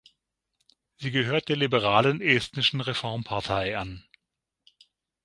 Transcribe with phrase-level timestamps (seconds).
[0.97, 4.03] Sie gehört der liberalen Estnischen Reformpartei an.